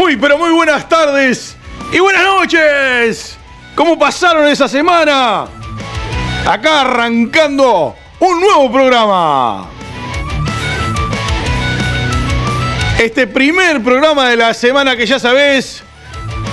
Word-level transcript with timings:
Muy, 0.00 0.16
pero 0.16 0.38
muy 0.38 0.50
buenas 0.50 0.88
tardes 0.88 1.58
y 1.92 1.98
buenas 1.98 2.24
noches. 2.24 3.36
¿Cómo 3.74 3.98
pasaron 3.98 4.46
esa 4.46 4.66
semana? 4.66 5.44
Acá 6.46 6.80
arrancando 6.80 7.94
un 8.18 8.40
nuevo 8.40 8.72
programa. 8.72 9.68
Este 12.98 13.26
primer 13.26 13.82
programa 13.82 14.30
de 14.30 14.38
la 14.38 14.54
semana 14.54 14.96
que 14.96 15.04
ya 15.04 15.18
sabés 15.18 15.82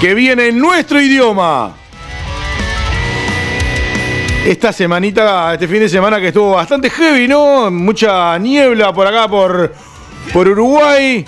que 0.01 0.13
viene 0.13 0.47
en 0.47 0.59
nuestro 0.59 0.99
idioma. 0.99 1.73
Esta 4.45 4.73
semanita, 4.73 5.53
este 5.53 5.69
fin 5.69 5.79
de 5.79 5.87
semana 5.87 6.19
que 6.19 6.27
estuvo 6.27 6.51
bastante 6.51 6.89
heavy, 6.89 7.29
¿no? 7.29 7.71
Mucha 7.71 8.37
niebla 8.39 8.91
por 8.91 9.07
acá, 9.07 9.29
por, 9.29 9.73
por 10.33 10.49
Uruguay. 10.49 11.25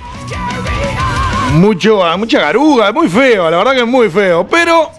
Mucho, 1.53 2.01
mucha 2.17 2.39
garuga, 2.39 2.91
muy 2.91 3.09
feo, 3.09 3.49
la 3.49 3.57
verdad 3.57 3.73
que 3.73 3.79
es 3.81 3.87
muy 3.87 4.09
feo. 4.09 4.47
Pero 4.47 4.91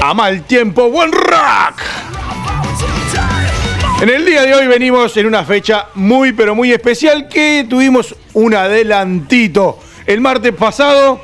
a 0.00 0.14
mal 0.14 0.42
tiempo, 0.42 0.90
buen 0.90 1.12
rock. 1.12 1.82
En 4.00 4.10
el 4.10 4.26
día 4.26 4.42
de 4.42 4.54
hoy 4.54 4.66
venimos 4.66 5.16
en 5.16 5.26
una 5.26 5.44
fecha 5.44 5.86
muy 5.94 6.32
pero 6.32 6.54
muy 6.54 6.70
especial 6.70 7.28
que 7.28 7.66
tuvimos 7.68 8.14
un 8.34 8.54
adelantito 8.54 9.78
el 10.06 10.20
martes 10.20 10.52
pasado. 10.52 11.20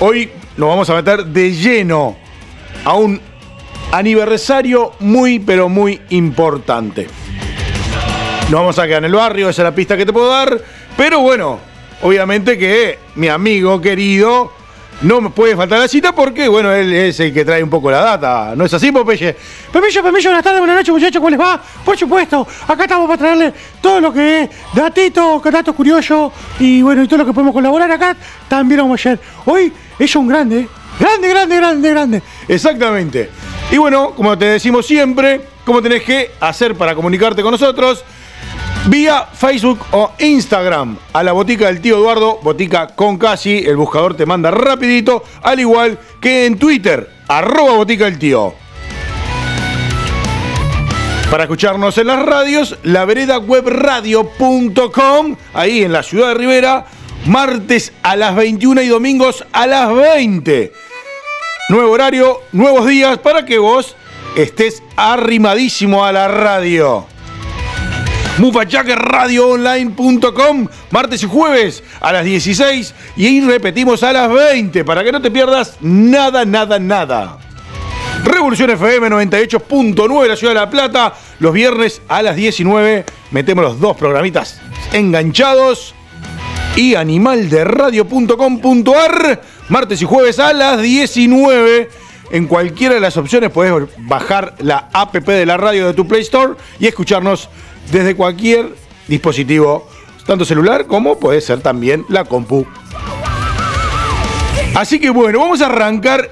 Hoy 0.00 0.30
nos 0.56 0.68
vamos 0.68 0.88
a 0.90 0.94
meter 0.94 1.24
de 1.26 1.52
lleno 1.52 2.16
a 2.84 2.94
un 2.94 3.20
aniversario 3.92 4.92
muy 5.00 5.38
pero 5.38 5.68
muy 5.68 6.00
importante. 6.10 7.06
Nos 8.50 8.60
vamos 8.60 8.78
a 8.78 8.86
quedar 8.86 8.98
en 8.98 9.04
el 9.04 9.14
barrio, 9.14 9.48
esa 9.50 9.62
es 9.62 9.64
la 9.64 9.74
pista 9.74 9.96
que 9.96 10.06
te 10.06 10.12
puedo 10.12 10.28
dar. 10.28 10.58
Pero 10.96 11.20
bueno, 11.20 11.60
obviamente 12.02 12.58
que 12.58 12.98
mi 13.16 13.28
amigo 13.28 13.80
querido 13.80 14.52
no 15.02 15.20
me 15.20 15.30
puede 15.30 15.56
faltar 15.56 15.78
la 15.78 15.86
cita 15.86 16.12
porque, 16.12 16.48
bueno, 16.48 16.72
él 16.72 16.92
es 16.92 17.20
el 17.20 17.32
que 17.32 17.44
trae 17.44 17.62
un 17.62 17.70
poco 17.70 17.90
la 17.90 18.00
data. 18.00 18.54
¿No 18.56 18.64
es 18.64 18.74
así, 18.74 18.90
Popeye? 18.90 19.36
Pepillo, 19.72 20.02
Pepillo, 20.02 20.30
buenas 20.30 20.42
tardes, 20.42 20.58
buenas 20.58 20.76
noches, 20.76 20.92
muchachos, 20.92 21.20
¿cómo 21.20 21.30
les 21.30 21.38
va? 21.38 21.62
Por 21.84 21.96
supuesto, 21.96 22.46
acá 22.66 22.82
estamos 22.82 23.06
para 23.06 23.18
traerles 23.18 23.54
todo 23.80 24.00
lo 24.00 24.12
que 24.12 24.42
es 24.42 24.50
datito, 24.74 25.40
datos 25.52 25.74
curiosos 25.74 26.32
y 26.58 26.82
bueno, 26.82 27.02
y 27.02 27.06
todo 27.06 27.18
lo 27.18 27.26
que 27.26 27.32
podemos 27.32 27.54
colaborar 27.54 27.90
acá, 27.90 28.16
también 28.48 28.80
vamos 28.80 28.98
a 28.98 29.10
hacer. 29.10 29.20
Hoy 29.44 29.72
es 29.98 30.16
un 30.16 30.26
grande, 30.26 30.68
grande, 30.98 31.28
grande, 31.28 31.56
grande, 31.56 31.90
grande. 31.90 32.22
Exactamente. 32.48 33.30
Y 33.70 33.76
bueno, 33.76 34.12
como 34.16 34.36
te 34.36 34.46
decimos 34.46 34.86
siempre, 34.86 35.42
¿cómo 35.64 35.80
tenés 35.80 36.02
que 36.02 36.32
hacer 36.40 36.74
para 36.74 36.94
comunicarte 36.94 37.42
con 37.42 37.52
nosotros? 37.52 38.04
Vía 38.88 39.28
Facebook 39.34 39.80
o 39.92 40.12
Instagram 40.18 40.96
a 41.12 41.22
la 41.22 41.32
botica 41.32 41.66
del 41.66 41.82
tío 41.82 41.98
Eduardo, 41.98 42.38
botica 42.42 42.86
con 42.86 43.18
casi, 43.18 43.58
el 43.58 43.76
buscador 43.76 44.16
te 44.16 44.24
manda 44.24 44.50
rapidito, 44.50 45.22
al 45.42 45.60
igual 45.60 45.98
que 46.22 46.46
en 46.46 46.58
Twitter, 46.58 47.10
arroba 47.28 47.74
botica 47.74 48.06
del 48.06 48.18
tío. 48.18 48.54
Para 51.30 51.42
escucharnos 51.42 51.98
en 51.98 52.06
las 52.06 52.24
radios, 52.24 52.78
la 52.82 53.04
veredawebradio.com, 53.04 55.36
ahí 55.52 55.82
en 55.82 55.92
la 55.92 56.02
ciudad 56.02 56.28
de 56.28 56.34
Rivera, 56.34 56.86
martes 57.26 57.92
a 58.02 58.16
las 58.16 58.34
21 58.34 58.80
y 58.80 58.88
domingos 58.88 59.44
a 59.52 59.66
las 59.66 59.94
20. 59.94 60.72
Nuevo 61.68 61.92
horario, 61.92 62.40
nuevos 62.52 62.86
días 62.86 63.18
para 63.18 63.44
que 63.44 63.58
vos 63.58 63.96
estés 64.34 64.82
arrimadísimo 64.96 66.06
a 66.06 66.12
la 66.12 66.28
radio. 66.28 67.04
MufachaqueRadioOnline.com, 68.38 70.68
martes 70.90 71.22
y 71.22 71.26
jueves 71.26 71.84
a 72.00 72.12
las 72.12 72.24
16 72.24 72.94
y 73.16 73.40
repetimos 73.42 74.02
a 74.02 74.12
las 74.12 74.32
20 74.32 74.84
para 74.84 75.04
que 75.04 75.12
no 75.12 75.20
te 75.20 75.30
pierdas 75.30 75.76
nada, 75.80 76.44
nada, 76.44 76.78
nada. 76.78 77.38
Revolución 78.24 78.70
FM 78.70 79.08
98.9 79.08 80.26
la 80.26 80.36
ciudad 80.36 80.54
de 80.54 80.60
La 80.60 80.70
Plata, 80.70 81.14
los 81.38 81.52
viernes 81.52 82.00
a 82.08 82.22
las 82.22 82.36
19 82.36 83.04
metemos 83.30 83.64
los 83.64 83.80
dos 83.80 83.96
programitas 83.96 84.60
enganchados 84.92 85.94
y 86.76 86.94
animalderadio.com.ar, 86.94 89.42
martes 89.68 90.00
y 90.00 90.04
jueves 90.04 90.38
a 90.38 90.52
las 90.52 90.80
19. 90.80 91.90
En 92.30 92.46
cualquiera 92.46 92.94
de 92.94 93.00
las 93.00 93.16
opciones 93.16 93.50
puedes 93.50 93.88
bajar 93.98 94.54
la 94.58 94.88
app 94.92 95.16
de 95.16 95.46
la 95.46 95.56
radio 95.56 95.86
de 95.86 95.94
tu 95.94 96.06
Play 96.06 96.20
Store 96.22 96.54
y 96.78 96.86
escucharnos 96.86 97.48
desde 97.90 98.14
cualquier 98.14 98.74
dispositivo, 99.06 99.88
tanto 100.26 100.44
celular 100.44 100.86
como 100.86 101.18
puede 101.18 101.40
ser 101.40 101.60
también 101.60 102.04
la 102.08 102.24
compu. 102.24 102.66
Así 104.74 105.00
que 105.00 105.10
bueno, 105.10 105.40
vamos 105.40 105.60
a 105.60 105.66
arrancar 105.66 106.30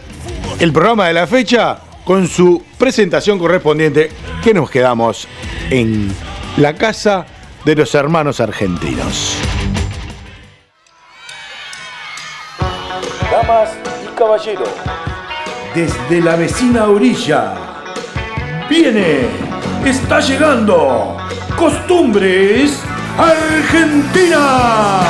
el 0.61 0.73
programa 0.73 1.09
de 1.09 1.15
la 1.15 1.27
fecha 1.27 1.79
con 2.05 2.29
su 2.29 2.63
presentación 2.79 3.39
correspondiente 3.39 4.11
que 4.43 4.55
nos 4.55 4.71
quedamos 4.71 5.27
en 5.71 6.15
la 6.57 6.75
casa 6.75 7.27
de 7.65 7.75
los 7.75 7.95
hermanos 7.95 8.41
argentinos. 8.41 9.37
Damas 13.31 13.71
y 14.05 14.17
caballeros, 14.17 14.69
desde 15.75 16.21
la 16.21 16.37
vecina 16.37 16.85
orilla, 16.85 17.55
viene, 18.71 19.23
está 19.85 20.21
llegando, 20.21 21.17
Costumbres 21.57 22.79
Argentina. 23.19 25.01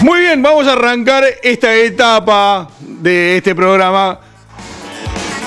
Muy 0.00 0.20
bien, 0.20 0.42
vamos 0.42 0.66
a 0.66 0.72
arrancar 0.72 1.24
esta 1.42 1.74
etapa 1.74 2.68
de 2.80 3.38
este 3.38 3.54
programa. 3.54 4.20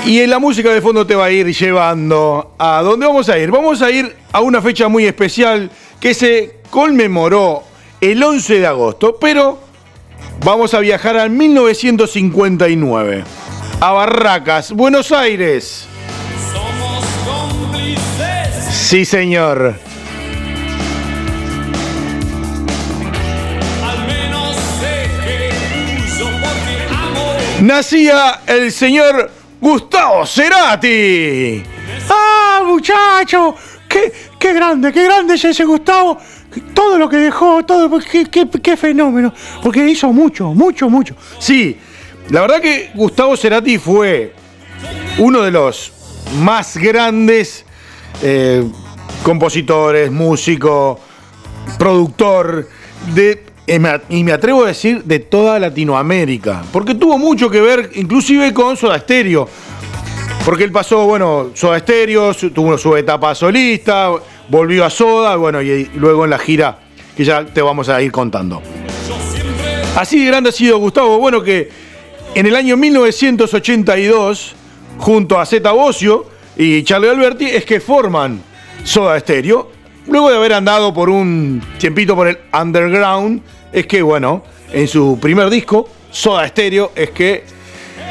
Y 0.08 0.22
en 0.22 0.30
la 0.30 0.40
música 0.40 0.74
de 0.74 0.82
fondo 0.82 1.06
te 1.06 1.16
va 1.16 1.26
a 1.26 1.32
ir 1.32 1.54
llevando 1.54 2.56
a 2.58 2.82
dónde 2.82 3.06
vamos 3.06 3.28
a 3.28 3.38
ir. 3.38 3.52
Vamos 3.52 3.82
a 3.82 3.92
ir 3.92 4.16
a 4.32 4.40
una 4.40 4.62
fecha 4.62 4.88
muy 4.88 5.06
especial 5.06 5.70
que 6.00 6.14
se 6.14 6.60
conmemoró 6.70 7.64
el 8.00 8.24
11 8.24 8.62
de 8.62 8.68
agosto, 8.68 9.18
pero 9.20 9.60
vamos 10.46 10.74
a 10.74 10.80
viajar 10.80 11.18
al 11.18 11.30
1959, 11.30 13.26
a 13.82 13.92
Barracas, 13.92 14.72
Buenos 14.72 15.12
Aires. 15.12 15.86
Somos 16.54 17.06
cómplices. 17.26 18.64
Sí, 18.72 19.04
señor. 19.04 19.76
Al 23.84 24.08
menos 24.08 24.56
sé 24.80 25.12
que 25.26 25.52
uso 26.02 26.30
nacía 27.62 28.40
el 28.48 28.72
señor 28.72 29.37
Gustavo 29.60 30.26
Cerati. 30.26 31.64
¡Ah, 32.10 32.62
muchacho! 32.66 33.56
¡Qué, 33.88 34.12
qué 34.38 34.54
grande, 34.54 34.92
qué 34.92 35.04
grande 35.06 35.36
es 35.36 35.46
ese 35.46 35.64
Gustavo! 35.66 36.18
Todo 36.74 36.98
lo 36.98 37.10
que 37.10 37.18
dejó, 37.18 37.64
todo, 37.64 38.00
qué, 38.00 38.26
qué- 38.26 38.48
qué 38.62 38.78
fenómeno. 38.78 39.34
Porque 39.62 39.88
hizo 39.88 40.12
mucho, 40.14 40.54
mucho, 40.54 40.90
mucho. 40.90 41.16
Sí, 41.40 41.78
la 42.30 42.42
verdad 42.42 42.62
que 42.62 42.92
Gustavo 42.96 43.36
Cerati 43.38 43.78
fue 43.78 44.34
uno 45.20 45.42
de 45.42 45.52
los 45.52 45.94
más 46.42 46.78
grandes 46.78 47.66
eh, 48.22 48.64
compositores, 49.24 50.12
músico, 50.12 51.00
productor 51.78 52.68
de, 53.14 53.44
y 53.68 54.24
me 54.24 54.32
atrevo 54.32 54.64
a 54.64 54.68
decir, 54.68 55.04
de 55.04 55.20
toda 55.20 55.60
Latinoamérica. 55.60 56.64
Porque 56.72 56.96
tuvo 56.96 57.18
mucho 57.18 57.50
que 57.50 57.60
ver 57.60 57.92
inclusive 57.96 58.54
con 58.54 58.78
Soda 58.78 58.98
Stereo. 59.00 59.48
Porque 60.46 60.64
él 60.64 60.72
pasó, 60.72 61.06
bueno, 61.06 61.50
Soda 61.54 61.78
Stereo, 61.80 62.34
tuvo 62.34 62.78
su 62.78 62.96
etapa 62.96 63.36
solista, 63.36 64.12
volvió 64.48 64.86
a 64.86 64.90
Soda, 64.90 65.36
bueno, 65.36 65.62
y, 65.62 65.92
luego 65.96 66.24
en 66.24 66.30
la 66.30 66.40
gira 66.40 66.80
que 67.18 67.26
ya 67.26 67.46
te 67.46 67.62
vamos 67.62 67.90
a 67.90 68.02
ir 68.02 68.12
contando. 68.14 68.62
Así 69.98 70.20
de 70.20 70.28
grande 70.28 70.50
ha 70.52 70.54
sido 70.54 70.78
Gustavo, 70.78 71.18
bueno, 71.18 71.44
que 71.44 71.70
en 72.36 72.46
el 72.46 72.56
año 72.56 72.78
1982, 72.78 74.56
junto 75.00 75.38
a 75.38 75.46
Zeta 75.46 75.72
Bosio 75.74 76.28
y 76.56 76.84
Charlie 76.84 77.10
Alberti, 77.10 77.46
es 77.46 77.66
que 77.66 77.82
forman 77.82 78.42
Soda 78.86 79.20
Stereo. 79.20 79.72
Luego 80.08 80.30
de 80.30 80.38
haber 80.38 80.54
andado 80.54 80.94
por 80.94 81.10
un 81.10 81.62
tiempito 81.78 82.16
por 82.16 82.30
el 82.30 82.38
underground, 82.54 83.42
es 83.72 83.88
que, 83.88 84.02
bueno, 84.02 84.44
en 84.72 84.88
su 84.88 85.18
primer 85.20 85.50
disco, 85.50 85.90
Soda 86.12 86.48
Stereo, 86.48 86.92
es 86.96 87.12
que 87.12 87.44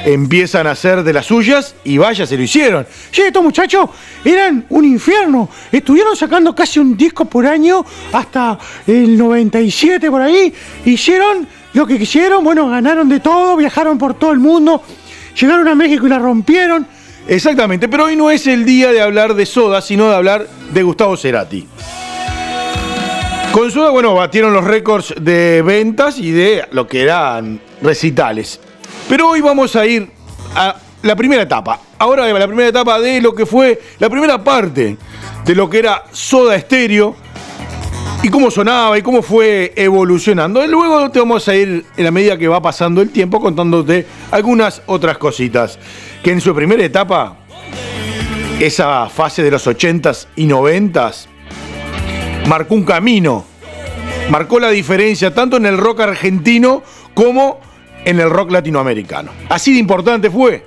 empiezan 0.04 0.66
a 0.66 0.72
hacer 0.72 1.02
de 1.02 1.12
las 1.12 1.26
suyas 1.26 1.74
y 1.84 1.98
vaya, 1.98 2.26
se 2.26 2.36
lo 2.36 2.42
hicieron. 2.42 2.86
Che, 3.10 3.26
estos 3.26 3.42
muchachos 3.42 3.90
eran 4.24 4.66
un 4.68 4.84
infierno. 4.84 5.48
Estuvieron 5.72 6.16
sacando 6.16 6.54
casi 6.54 6.78
un 6.78 6.96
disco 6.96 7.24
por 7.24 7.46
año 7.46 7.84
hasta 8.12 8.58
el 8.86 9.16
97 9.16 10.10
por 10.10 10.22
ahí. 10.22 10.52
Hicieron 10.84 11.46
lo 11.72 11.86
que 11.86 11.98
quisieron, 11.98 12.44
bueno, 12.44 12.68
ganaron 12.68 13.08
de 13.08 13.20
todo, 13.20 13.56
viajaron 13.56 13.98
por 13.98 14.14
todo 14.14 14.32
el 14.32 14.38
mundo, 14.38 14.82
llegaron 15.38 15.68
a 15.68 15.74
México 15.74 16.06
y 16.06 16.10
la 16.10 16.18
rompieron. 16.18 16.86
Exactamente, 17.28 17.88
pero 17.88 18.04
hoy 18.04 18.16
no 18.16 18.30
es 18.30 18.46
el 18.46 18.64
día 18.64 18.92
de 18.92 19.02
hablar 19.02 19.34
de 19.34 19.44
Soda, 19.44 19.82
sino 19.82 20.08
de 20.08 20.14
hablar 20.14 20.46
de 20.72 20.82
Gustavo 20.82 21.16
Cerati. 21.16 21.66
Con 23.56 23.70
Soda, 23.70 23.88
bueno, 23.88 24.12
batieron 24.12 24.52
los 24.52 24.64
récords 24.64 25.14
de 25.18 25.62
ventas 25.62 26.18
y 26.18 26.30
de 26.30 26.68
lo 26.72 26.86
que 26.86 27.00
eran 27.00 27.58
recitales. 27.80 28.60
Pero 29.08 29.30
hoy 29.30 29.40
vamos 29.40 29.74
a 29.76 29.86
ir 29.86 30.10
a 30.54 30.76
la 31.00 31.16
primera 31.16 31.40
etapa. 31.40 31.80
Ahora 31.98 32.30
la 32.30 32.46
primera 32.46 32.68
etapa 32.68 33.00
de 33.00 33.18
lo 33.22 33.34
que 33.34 33.46
fue 33.46 33.80
la 33.98 34.10
primera 34.10 34.44
parte 34.44 34.98
de 35.42 35.54
lo 35.54 35.70
que 35.70 35.78
era 35.78 36.04
Soda 36.12 36.60
Stereo 36.60 37.16
y 38.22 38.28
cómo 38.28 38.50
sonaba 38.50 38.98
y 38.98 39.00
cómo 39.00 39.22
fue 39.22 39.72
evolucionando. 39.74 40.62
Y 40.62 40.68
luego 40.68 41.10
te 41.10 41.18
vamos 41.18 41.48
a 41.48 41.56
ir 41.56 41.86
en 41.96 42.04
la 42.04 42.10
medida 42.10 42.36
que 42.36 42.48
va 42.48 42.60
pasando 42.60 43.00
el 43.00 43.08
tiempo 43.08 43.40
contándote 43.40 44.06
algunas 44.32 44.82
otras 44.84 45.16
cositas. 45.16 45.78
Que 46.22 46.30
en 46.30 46.42
su 46.42 46.54
primera 46.54 46.84
etapa, 46.84 47.38
esa 48.60 49.08
fase 49.08 49.42
de 49.42 49.50
los 49.50 49.66
80s 49.66 50.26
y 50.36 50.46
90s, 50.46 51.28
marcó 52.46 52.74
un 52.74 52.84
camino. 52.84 53.44
Marcó 54.30 54.58
la 54.58 54.70
diferencia 54.70 55.32
tanto 55.32 55.56
en 55.56 55.66
el 55.66 55.78
rock 55.78 56.00
argentino 56.00 56.82
como 57.14 57.60
en 58.04 58.20
el 58.20 58.30
rock 58.30 58.50
latinoamericano. 58.50 59.30
Así 59.48 59.72
de 59.72 59.78
importante 59.78 60.30
fue 60.30 60.64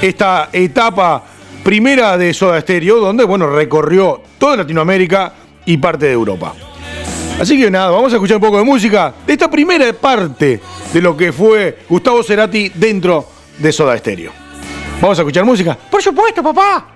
esta 0.00 0.50
etapa 0.52 1.24
primera 1.62 2.16
de 2.16 2.32
Soda 2.32 2.60
Stereo, 2.60 3.00
donde 3.00 3.24
bueno, 3.24 3.48
recorrió 3.48 4.22
toda 4.38 4.56
Latinoamérica 4.56 5.32
y 5.64 5.76
parte 5.78 6.06
de 6.06 6.12
Europa. 6.12 6.54
Así 7.40 7.60
que 7.60 7.70
nada, 7.70 7.90
vamos 7.90 8.12
a 8.12 8.16
escuchar 8.16 8.36
un 8.36 8.42
poco 8.42 8.58
de 8.58 8.64
música 8.64 9.12
de 9.26 9.32
esta 9.32 9.50
primera 9.50 9.92
parte 9.92 10.60
de 10.92 11.02
lo 11.02 11.16
que 11.16 11.32
fue 11.32 11.80
Gustavo 11.88 12.22
Cerati 12.22 12.70
dentro 12.74 13.26
de 13.58 13.72
Soda 13.72 13.98
Stereo. 13.98 14.32
Vamos 15.00 15.18
a 15.18 15.22
escuchar 15.22 15.44
música. 15.44 15.76
Por 15.90 16.02
supuesto, 16.02 16.42
papá. 16.42 16.95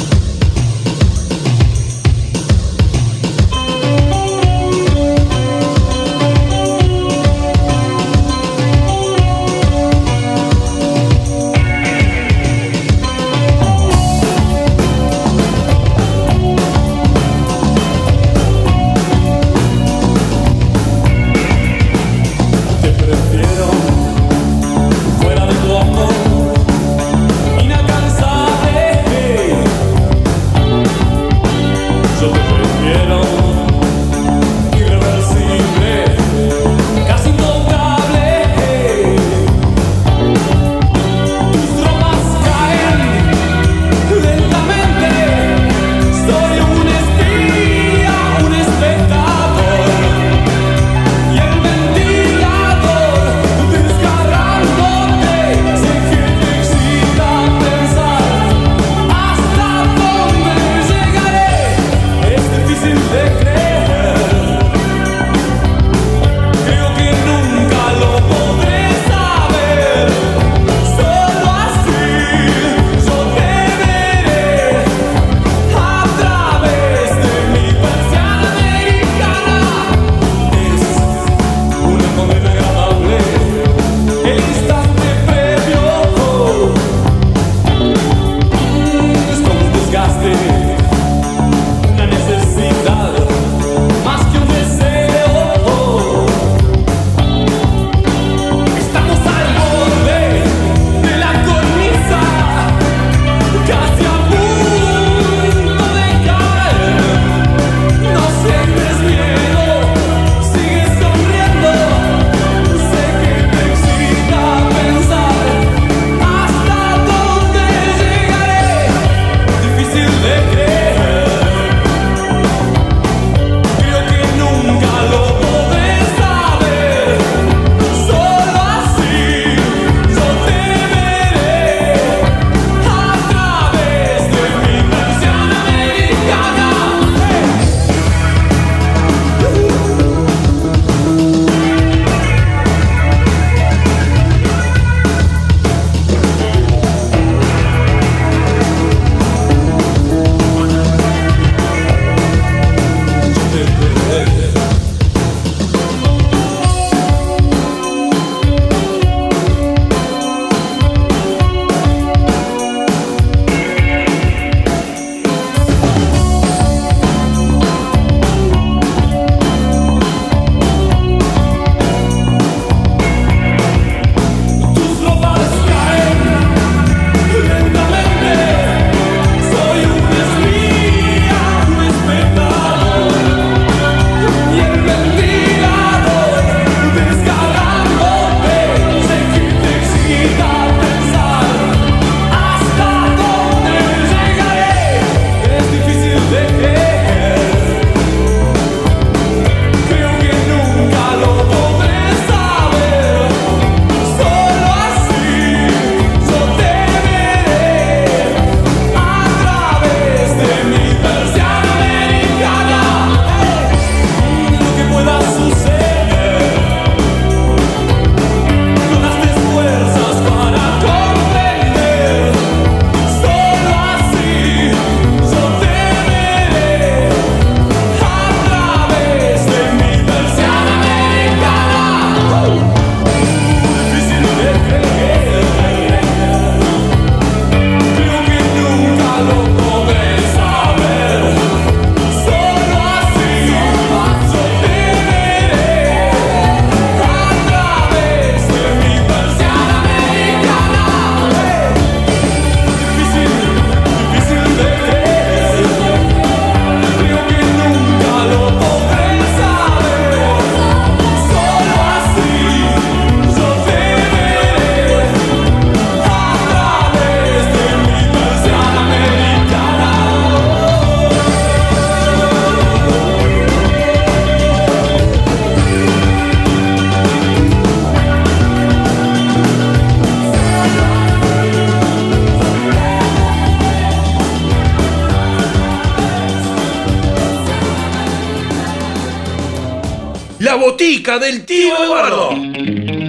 Del 291.21 291.45
tío 291.45 291.83
Eduardo. 291.83 293.00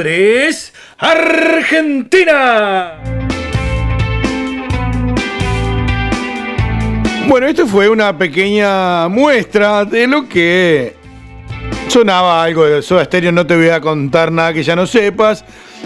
Costumbres 0.00 0.72
Argentina. 0.98 2.94
Bueno, 7.28 7.46
esto 7.46 7.66
fue 7.66 7.90
una 7.90 8.16
pequeña 8.16 9.08
muestra 9.08 9.84
de 9.84 10.06
lo 10.06 10.26
que 10.26 10.94
sonaba 11.88 12.42
algo 12.42 12.64
de 12.64 12.80
Soda 12.80 13.04
Stereo. 13.04 13.30
No 13.30 13.46
te 13.46 13.54
voy 13.56 13.68
a 13.68 13.80
contar 13.82 14.32
nada 14.32 14.54
que 14.54 14.62
ya 14.62 14.74
no 14.74 14.86
sepas, 14.86 15.44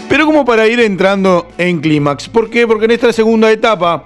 pero 0.09 0.27
como 0.27 0.44
para 0.44 0.68
ir 0.68 0.79
entrando 0.79 1.48
en 1.59 1.81
clímax. 1.81 2.29
¿Por 2.29 2.48
qué? 2.48 2.68
Porque 2.68 2.85
en 2.85 2.92
esta 2.92 3.12
segunda 3.12 3.50
etapa 3.50 4.05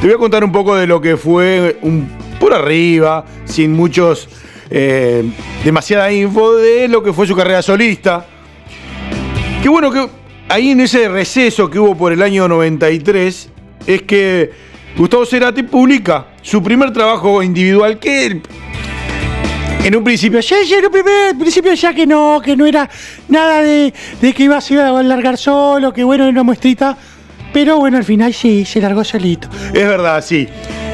te 0.00 0.06
voy 0.06 0.14
a 0.14 0.18
contar 0.18 0.44
un 0.44 0.52
poco 0.52 0.76
de 0.76 0.86
lo 0.86 1.00
que 1.00 1.16
fue 1.16 1.78
un, 1.82 2.08
por 2.38 2.54
arriba, 2.54 3.24
sin 3.44 3.72
muchos. 3.72 4.28
eh, 4.70 5.24
demasiada 5.64 6.12
info 6.12 6.54
de 6.56 6.86
lo 6.88 7.02
que 7.02 7.12
fue 7.12 7.26
su 7.26 7.34
carrera 7.34 7.60
solista. 7.62 8.26
Qué 9.62 9.68
bueno 9.68 9.90
que 9.90 10.08
ahí 10.48 10.70
en 10.70 10.80
ese 10.80 11.08
receso 11.08 11.68
que 11.68 11.78
hubo 11.78 11.96
por 11.96 12.12
el 12.12 12.22
año 12.22 12.46
93 12.46 13.48
es 13.86 14.02
que 14.02 14.50
Gustavo 14.96 15.26
Cerati 15.26 15.64
publica 15.64 16.28
su 16.42 16.62
primer 16.62 16.92
trabajo 16.92 17.42
individual 17.42 17.98
que 17.98 18.26
él, 18.26 18.42
en 19.84 19.96
un 19.96 20.04
principio 20.04 20.40
Ya, 20.40 20.56
ya 20.62 20.78
en 20.78 20.90
primer 20.90 21.36
principio 21.38 21.74
ya 21.74 21.94
que 21.94 22.06
no, 22.06 22.40
que 22.44 22.56
no 22.56 22.66
era 22.66 22.88
nada 23.28 23.62
de, 23.62 23.92
de 24.20 24.32
que 24.32 24.44
iba, 24.44 24.60
se 24.60 24.74
iba 24.74 24.88
a 24.88 25.02
largar 25.02 25.36
solo, 25.36 25.92
que 25.92 26.04
bueno, 26.04 26.24
era 26.24 26.32
una 26.32 26.42
muestrita. 26.42 26.96
Pero 27.52 27.78
bueno, 27.78 27.96
al 27.96 28.04
final 28.04 28.34
sí, 28.34 28.64
se 28.64 28.80
largó 28.80 29.02
solito. 29.02 29.48
Es 29.72 29.86
verdad, 29.86 30.22
sí. 30.22 30.46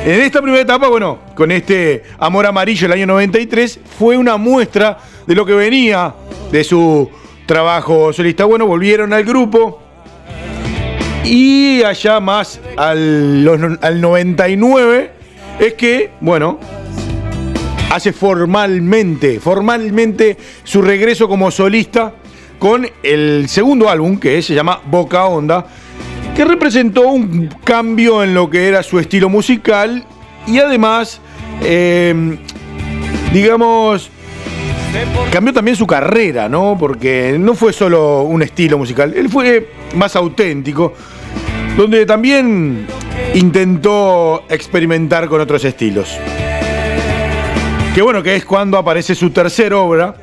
En 0.05 0.21
esta 0.21 0.41
primera 0.41 0.63
etapa, 0.63 0.89
bueno, 0.89 1.19
con 1.35 1.51
este 1.51 2.05
Amor 2.19 2.47
Amarillo 2.47 2.87
el 2.87 2.93
año 2.93 3.07
93, 3.07 3.81
fue 3.99 4.17
una 4.17 4.37
muestra 4.37 4.99
de 5.27 5.35
lo 5.35 5.45
que 5.45 5.55
venía 5.55 6.15
de 6.53 6.63
su 6.63 7.11
trabajo 7.47 8.13
solista. 8.13 8.45
Bueno, 8.45 8.67
volvieron 8.67 9.13
al 9.13 9.25
grupo. 9.25 9.81
Y 11.25 11.83
allá 11.83 12.21
más 12.21 12.61
al, 12.77 13.79
al 13.81 14.01
99 14.01 15.11
es 15.59 15.75
que, 15.75 16.11
bueno, 16.21 16.59
hace 17.91 18.13
formalmente, 18.13 19.41
formalmente 19.41 20.37
su 20.65 20.83
regreso 20.83 21.29
como 21.29 21.51
solista 21.51 22.13
con 22.59 22.87
el 23.03 23.49
segundo 23.49 23.89
álbum 23.89 24.19
que 24.19 24.43
se 24.43 24.55
llama 24.55 24.81
Boca 24.87 25.25
Onda, 25.27 25.67
que 26.35 26.45
representó 26.45 27.09
un 27.09 27.49
cambio 27.63 28.23
en 28.23 28.35
lo 28.35 28.51
que 28.51 28.69
era 28.69 28.83
su 28.83 28.99
estilo 28.99 29.29
musical 29.29 30.05
y 30.47 30.59
además, 30.59 31.21
eh, 31.63 32.37
digamos, 33.33 34.11
cambió 35.31 35.53
también 35.53 35.77
su 35.77 35.87
carrera, 35.87 36.49
¿no? 36.49 36.77
Porque 36.79 37.37
no 37.39 37.55
fue 37.55 37.73
solo 37.73 38.23
un 38.23 38.43
estilo 38.43 38.79
musical, 38.79 39.13
él 39.17 39.29
fue 39.29 39.69
más 39.95 40.15
auténtico, 40.17 40.95
donde 41.77 42.07
también 42.07 42.87
intentó 43.35 44.45
experimentar 44.49 45.29
con 45.29 45.41
otros 45.41 45.65
estilos. 45.65 46.19
Que 47.95 48.03
bueno, 48.03 48.23
que 48.23 48.37
es 48.37 48.45
cuando 48.45 48.79
aparece 48.79 49.15
su 49.15 49.31
tercera 49.31 49.77
obra, 49.77 50.15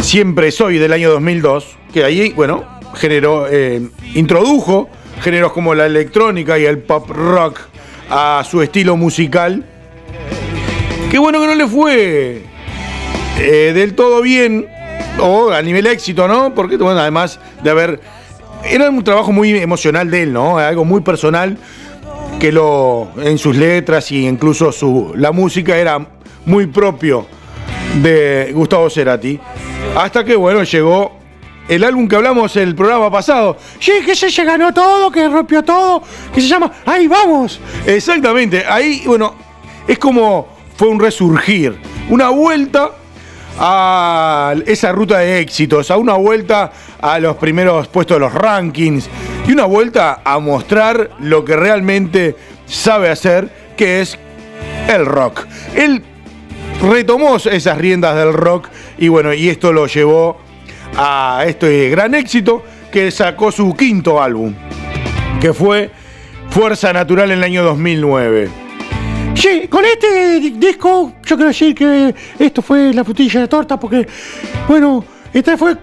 Siempre 0.00 0.50
Soy, 0.50 0.78
del 0.78 0.92
año 0.92 1.10
2002, 1.10 1.78
que 1.92 2.04
ahí, 2.04 2.32
bueno, 2.32 2.64
generó, 2.94 3.46
eh, 3.50 3.88
introdujo 4.14 4.88
géneros 5.22 5.52
como 5.52 5.74
la 5.74 5.86
electrónica 5.86 6.58
y 6.58 6.66
el 6.66 6.78
pop 6.78 7.08
rock 7.08 7.60
a 8.10 8.44
su 8.48 8.60
estilo 8.60 8.96
musical. 8.96 9.64
Qué 11.10 11.18
bueno 11.18 11.40
que 11.40 11.46
no 11.46 11.54
le 11.54 11.66
fue 11.66 12.42
eh, 13.38 13.72
del 13.74 13.94
todo 13.94 14.22
bien, 14.22 14.66
o 15.20 15.50
a 15.50 15.62
nivel 15.62 15.86
éxito, 15.86 16.28
¿no? 16.28 16.54
Porque, 16.54 16.76
bueno, 16.76 17.00
además 17.00 17.40
de 17.62 17.70
haber. 17.70 18.00
Era 18.64 18.88
un 18.88 19.04
trabajo 19.04 19.30
muy 19.30 19.50
emocional 19.58 20.10
de 20.10 20.22
él, 20.22 20.32
¿no? 20.32 20.58
Algo 20.58 20.84
muy 20.84 21.02
personal 21.02 21.58
que 22.40 22.52
lo. 22.52 23.10
en 23.22 23.38
sus 23.38 23.56
letras 23.56 24.10
y 24.12 24.26
incluso 24.26 24.72
su, 24.72 25.12
la 25.16 25.32
música 25.32 25.76
era 25.76 26.06
muy 26.46 26.66
propio 26.66 27.26
de 28.02 28.52
Gustavo 28.54 28.88
Cerati. 28.88 29.38
Hasta 29.96 30.24
que, 30.24 30.34
bueno, 30.36 30.62
llegó 30.62 31.18
el 31.68 31.84
álbum 31.84 32.08
que 32.08 32.16
hablamos 32.16 32.56
el 32.56 32.74
programa 32.74 33.10
pasado. 33.10 33.56
Sí, 33.78 33.92
que 34.04 34.14
se, 34.14 34.30
se 34.30 34.44
ganó 34.44 34.72
todo, 34.72 35.10
que 35.10 35.28
rompió 35.28 35.62
todo, 35.62 36.02
que 36.34 36.40
se 36.40 36.48
llama 36.48 36.70
¡Ahí 36.84 37.06
vamos! 37.06 37.60
Exactamente, 37.86 38.64
ahí, 38.66 39.02
bueno, 39.06 39.34
es 39.86 39.98
como 39.98 40.48
fue 40.76 40.88
un 40.88 41.00
resurgir, 41.00 41.76
una 42.08 42.30
vuelta 42.30 42.90
a 43.58 44.54
esa 44.66 44.92
ruta 44.92 45.18
de 45.18 45.40
éxitos, 45.40 45.90
a 45.90 45.96
una 45.96 46.14
vuelta 46.14 46.72
a 47.00 47.18
los 47.18 47.36
primeros 47.36 47.88
puestos 47.88 48.16
de 48.16 48.20
los 48.20 48.34
rankings 48.34 49.08
y 49.46 49.52
una 49.52 49.64
vuelta 49.64 50.20
a 50.24 50.38
mostrar 50.38 51.10
lo 51.20 51.44
que 51.44 51.56
realmente 51.56 52.36
sabe 52.66 53.10
hacer, 53.10 53.48
que 53.76 54.00
es 54.00 54.18
el 54.88 55.06
rock. 55.06 55.46
Él 55.74 56.02
retomó 56.82 57.36
esas 57.36 57.78
riendas 57.78 58.16
del 58.16 58.32
rock 58.32 58.68
y 58.98 59.08
bueno, 59.08 59.32
y 59.32 59.48
esto 59.48 59.72
lo 59.72 59.86
llevó 59.86 60.38
a 60.96 61.44
este 61.46 61.90
gran 61.90 62.14
éxito 62.14 62.62
que 62.92 63.10
sacó 63.10 63.50
su 63.50 63.74
quinto 63.74 64.22
álbum, 64.22 64.54
que 65.40 65.52
fue 65.52 65.90
Fuerza 66.50 66.92
Natural 66.92 67.30
en 67.30 67.38
el 67.38 67.44
año 67.44 67.64
2009. 67.64 68.63
Sí, 69.34 69.66
con 69.68 69.84
este 69.84 70.40
di- 70.40 70.50
disco 70.50 71.12
yo 71.24 71.36
quiero 71.36 71.48
decir 71.48 71.74
que 71.74 72.14
esto 72.38 72.62
fue 72.62 72.92
la 72.94 73.04
frutilla 73.04 73.40
de 73.40 73.48
torta 73.48 73.78
porque, 73.78 74.06
bueno, 74.68 75.04
este 75.32 75.56
fue 75.56 75.76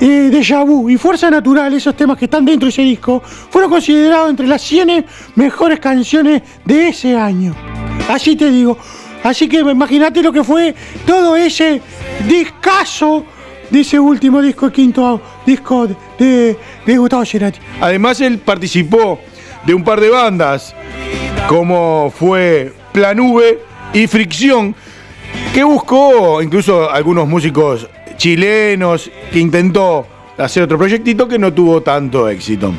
eh, 0.00 0.28
Deja 0.30 0.62
Vu 0.64 0.88
y 0.90 0.96
Fuerza 0.96 1.30
Natural, 1.30 1.72
esos 1.74 1.94
temas 1.96 2.16
que 2.18 2.24
están 2.24 2.44
dentro 2.44 2.66
de 2.66 2.70
ese 2.70 2.82
disco, 2.82 3.22
fueron 3.24 3.70
considerados 3.70 4.30
entre 4.30 4.46
las 4.46 4.62
100 4.62 5.04
mejores 5.36 5.78
canciones 5.78 6.42
de 6.64 6.88
ese 6.88 7.16
año. 7.16 7.54
Así 8.08 8.34
te 8.36 8.50
digo. 8.50 8.76
Así 9.22 9.48
que 9.48 9.58
imagínate 9.60 10.22
lo 10.22 10.32
que 10.32 10.44
fue 10.44 10.74
todo 11.06 11.36
ese 11.36 11.80
discazo 12.28 13.24
de 13.70 13.80
ese 13.80 13.98
último 13.98 14.40
disco, 14.40 14.66
el 14.66 14.72
quinto 14.72 15.20
disco 15.44 15.88
de, 16.18 16.56
de 16.86 16.96
Gustavo 16.98 17.24
Cerati. 17.24 17.58
Además, 17.80 18.20
él 18.20 18.38
participó 18.38 19.18
de 19.66 19.74
un 19.74 19.82
par 19.82 20.00
de 20.00 20.10
bandas, 20.10 20.74
como 21.48 22.12
fue 22.16 22.72
Plan 22.96 23.20
V 23.20 23.58
y 23.92 24.06
Fricción, 24.06 24.74
que 25.52 25.62
buscó 25.62 26.40
incluso 26.40 26.90
algunos 26.90 27.28
músicos 27.28 27.86
chilenos, 28.16 29.10
que 29.30 29.38
intentó 29.38 30.06
hacer 30.38 30.62
otro 30.62 30.78
proyectito 30.78 31.28
que 31.28 31.38
no 31.38 31.52
tuvo 31.52 31.82
tanto 31.82 32.26
éxito. 32.26 32.72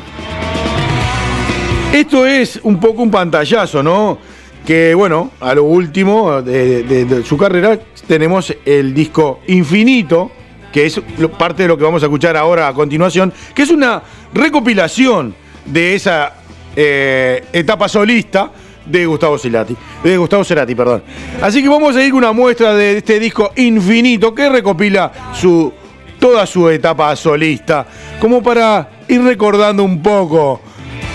Esto 1.92 2.26
es 2.26 2.58
un 2.64 2.80
poco 2.80 3.02
un 3.02 3.12
pantallazo, 3.12 3.80
¿no? 3.80 4.18
Que 4.66 4.92
bueno, 4.92 5.30
a 5.38 5.54
lo 5.54 5.62
último 5.62 6.42
de, 6.42 7.22
su 7.24 7.38
carrera 7.38 7.78
tenemos 8.08 8.52
el 8.64 8.92
disco 8.92 9.38
Infinito, 9.46 10.32
que 10.72 10.86
es 10.86 11.00
parte 11.38 11.62
de 11.62 11.68
lo 11.68 11.78
que 11.78 11.84
vamos 11.84 12.02
a 12.02 12.06
escuchar 12.06 12.36
ahora 12.36 12.66
a 12.66 12.74
continuación, 12.74 13.32
que 13.54 13.62
es 13.62 13.70
una 13.70 14.02
recopilación 14.34 15.32
de 15.64 15.94
esa 15.94 16.34
eh, 16.74 17.44
etapa 17.52 17.88
solista 17.88 18.50
de 18.88 19.06
Gustavo 19.06 19.38
Cerati, 19.38 19.76
de 20.02 20.16
Gustavo 20.16 20.44
Cerati, 20.44 20.74
perdón. 20.74 21.02
Así 21.42 21.62
que 21.62 21.68
vamos 21.68 21.94
a 21.96 22.02
ir 22.02 22.10
con 22.10 22.18
una 22.18 22.32
muestra 22.32 22.74
de 22.74 22.98
este 22.98 23.18
disco 23.20 23.52
Infinito 23.56 24.34
que 24.34 24.48
recopila 24.48 25.12
su 25.34 25.72
toda 26.18 26.46
su 26.46 26.68
etapa 26.68 27.14
solista, 27.14 27.86
como 28.20 28.42
para 28.42 28.88
ir 29.06 29.22
recordando 29.22 29.84
un 29.84 30.02
poco 30.02 30.60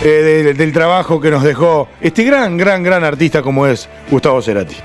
eh, 0.02 0.44
de- 0.46 0.54
del 0.54 0.72
trabajo 0.72 1.20
que 1.20 1.30
nos 1.30 1.44
dejó 1.44 1.90
este 2.00 2.24
gran, 2.24 2.58
gran, 2.58 2.82
gran 2.84 3.04
artista 3.04 3.42
como 3.42 3.68
es 3.68 3.90
Gustavo 4.10 4.42
Cerati. 4.42 4.76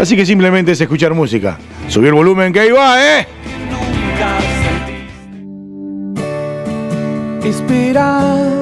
Así 0.00 0.14
que 0.16 0.26
simplemente 0.26 0.72
es 0.72 0.80
escuchar 0.80 1.14
música. 1.14 1.58
Subir 1.88 2.08
el 2.08 2.14
volumen 2.14 2.52
que 2.52 2.60
ahí 2.60 2.70
va, 2.70 3.18
¿eh? 3.18 3.26
Inspirar. 7.44 8.61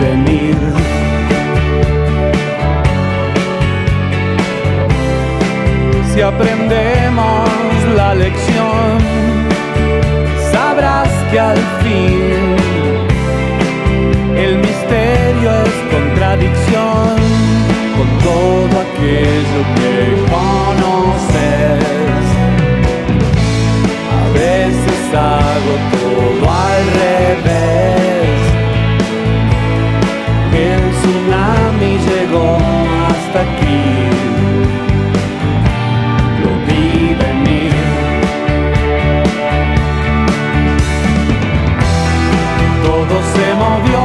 Venir. 0.00 0.56
Si 6.12 6.20
aprendemos 6.20 7.48
la 7.96 8.14
lección, 8.14 8.98
sabrás 10.52 11.08
que 11.30 11.40
al 11.40 11.58
fin 11.82 12.56
el 14.36 14.58
misterio 14.58 15.50
es 15.64 15.76
contradicción 15.94 17.16
con 17.96 18.08
todo 18.22 18.80
aquello 18.86 19.60
que 19.76 19.94
conoces. 20.34 21.84
A 24.20 24.24
veces 24.32 25.00
hago 25.14 25.74
todo 25.92 26.50
al 26.50 26.82
revés. 27.00 27.83
Aquí. 33.36 34.10
Lo 36.42 36.50
vi 36.66 37.14
venir. 37.14 37.72
Todo 42.84 43.16
se 43.34 43.46
movió. 43.62 44.02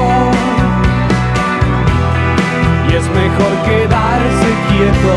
Y 2.90 2.96
es 2.96 3.06
mejor 3.22 3.54
quedarse 3.68 4.50
quieto. 4.70 5.14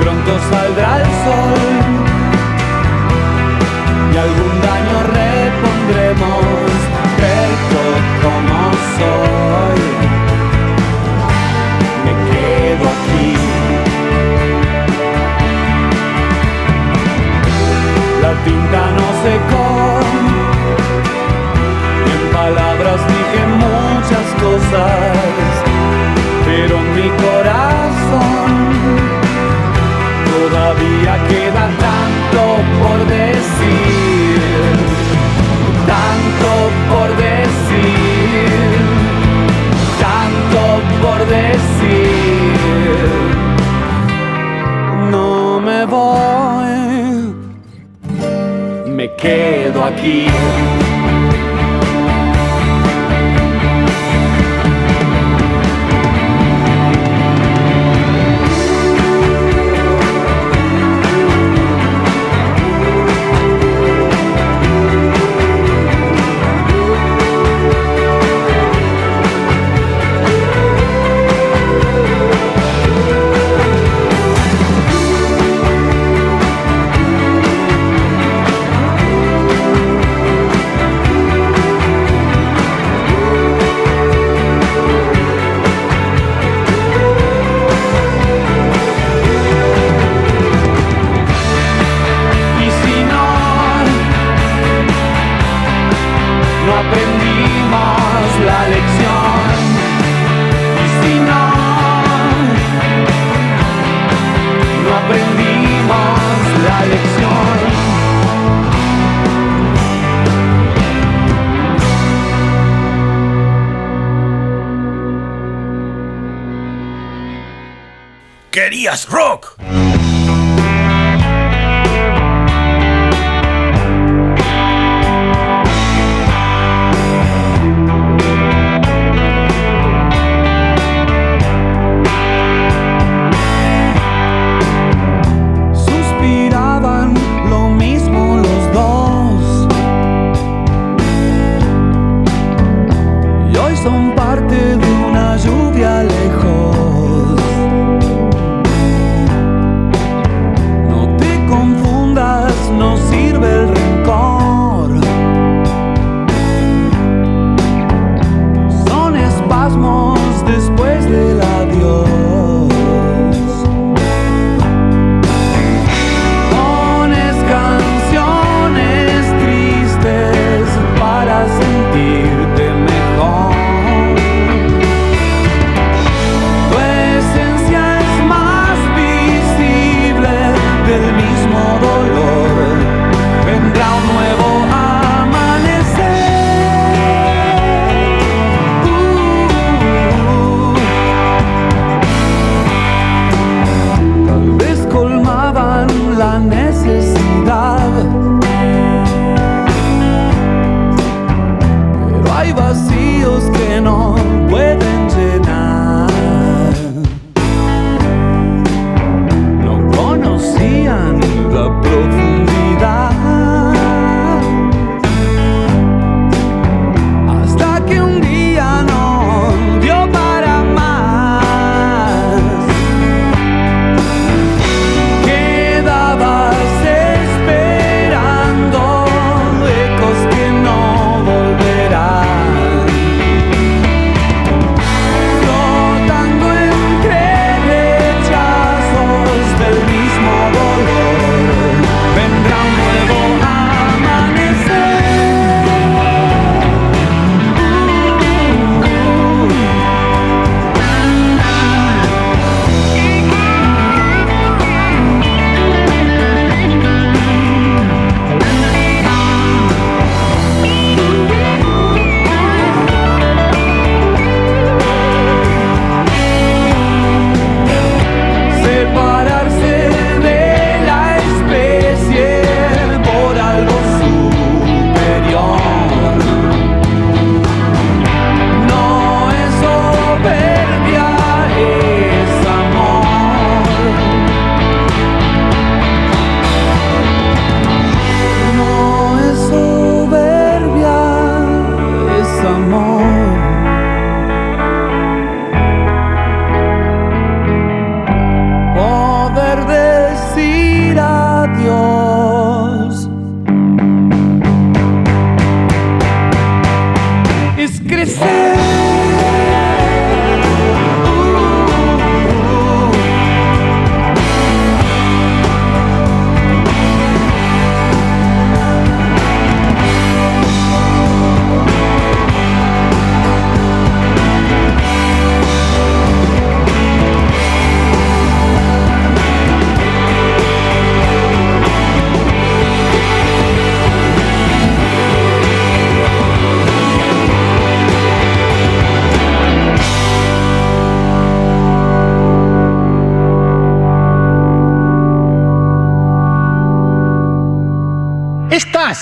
Pronto 0.00 0.32
saldrá 0.50 0.96
el 0.98 1.04
sol 1.24 2.02
y 4.12 4.16
algún 4.16 4.60
daño 4.60 4.96
repondremos, 5.20 6.61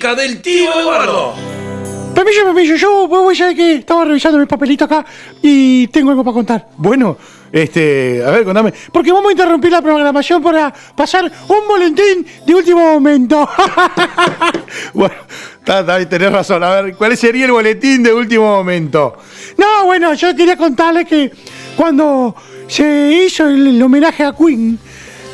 Del 0.00 0.40
tío 0.40 0.80
Eduardo. 0.80 1.34
Permiso, 2.14 2.44
permiso, 2.44 2.74
yo 2.76 3.06
voy 3.06 3.40
a 3.40 3.54
que 3.54 3.74
estaba 3.74 4.06
revisando 4.06 4.38
mi 4.38 4.46
papelito 4.46 4.86
acá 4.86 5.04
y 5.42 5.86
tengo 5.88 6.10
algo 6.10 6.24
para 6.24 6.34
contar. 6.34 6.68
Bueno, 6.78 7.18
este, 7.52 8.22
a 8.24 8.30
ver, 8.30 8.44
contame. 8.44 8.72
Porque 8.90 9.12
vamos 9.12 9.28
a 9.28 9.32
interrumpir 9.32 9.70
la 9.70 9.82
programación 9.82 10.42
para 10.42 10.72
pasar 10.96 11.30
un 11.48 11.68
boletín 11.68 12.26
de 12.46 12.54
último 12.54 12.80
momento. 12.80 13.48
Bueno, 14.94 15.14
tenés 16.08 16.32
razón. 16.32 16.62
A 16.62 16.80
ver, 16.80 16.96
¿cuál 16.96 17.16
sería 17.16 17.44
el 17.44 17.52
boletín 17.52 18.02
de 18.02 18.12
último 18.14 18.46
momento? 18.46 19.16
No, 19.58 19.84
bueno, 19.84 20.14
yo 20.14 20.34
quería 20.34 20.56
contarles 20.56 21.06
que 21.06 21.30
cuando 21.76 22.34
se 22.66 23.24
hizo 23.24 23.46
el, 23.48 23.66
el 23.66 23.82
homenaje 23.82 24.24
a 24.24 24.32
Queen, 24.32 24.78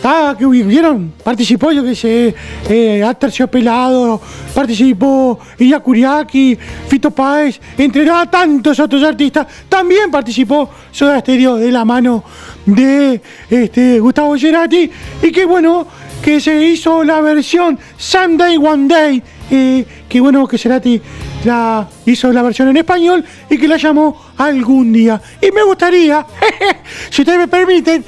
ah, 0.04 0.34
que 0.38 0.46
vieron, 0.46 1.12
participó 1.22 1.72
yo 1.72 1.82
que 1.82 1.94
sé, 1.94 2.34
eh, 2.68 3.02
Aterciopelado, 3.02 4.20
participó 4.54 5.38
Illa 5.58 5.80
Kuriaki, 5.80 6.56
Fito 6.88 7.10
Páez, 7.10 7.60
entre 7.76 8.08
ah, 8.10 8.26
tantos 8.30 8.78
otros 8.80 9.02
artistas, 9.02 9.46
también 9.68 10.10
participó 10.10 10.70
Soda 10.90 11.20
Stereo 11.20 11.56
de 11.56 11.70
la 11.70 11.84
mano 11.84 12.24
de 12.64 13.20
este, 13.50 14.00
Gustavo 14.00 14.38
Cerati, 14.38 14.90
y 15.22 15.32
que 15.32 15.44
bueno, 15.44 15.86
que 16.22 16.40
se 16.40 16.66
hizo 16.68 17.04
la 17.04 17.20
versión 17.20 17.78
Sunday 17.96 18.56
One 18.56 18.88
Day, 18.88 19.22
eh, 19.50 19.84
que 20.08 20.20
bueno, 20.20 20.46
que 20.46 20.58
Cerati 20.58 21.00
la 21.44 21.88
hizo 22.04 22.32
la 22.32 22.42
versión 22.42 22.68
en 22.68 22.76
español 22.76 23.24
y 23.48 23.58
que 23.58 23.68
la 23.68 23.76
llamó 23.76 24.20
algún 24.36 24.92
día. 24.92 25.20
Y 25.40 25.50
me 25.52 25.62
gustaría, 25.62 26.26
si 27.10 27.22
ustedes 27.22 27.38
me 27.38 27.48
permiten, 27.48 28.04